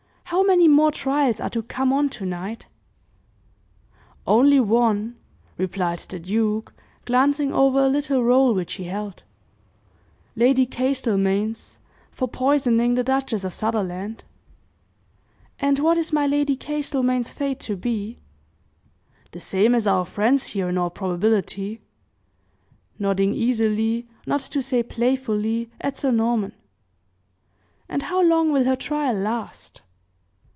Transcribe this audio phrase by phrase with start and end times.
[0.31, 2.67] How many more trials are to come on tonight?"
[4.25, 5.17] "Only one,"
[5.57, 9.23] replied the duke, glancing over a little roll which he held;
[10.37, 11.79] "Lady Castlemaine's,
[12.11, 14.23] for poisoning the Duchess of Sutherland."
[15.59, 18.17] "And what is my Lady Castlemaine's fate to be?"
[19.33, 21.81] "The same as our friend's here, in all probability,"
[22.97, 26.53] nodding easily, not to say playfully, at Sir Norman.
[27.89, 29.81] "And how long will her trial last?"